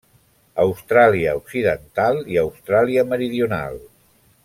[0.63, 3.79] Austràlia Occidental i Austràlia Meridional.